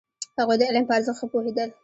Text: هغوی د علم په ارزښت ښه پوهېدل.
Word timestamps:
هغوی 0.39 0.57
د 0.59 0.61
علم 0.69 0.83
په 0.87 0.93
ارزښت 0.97 1.19
ښه 1.19 1.25
پوهېدل. 1.31 1.69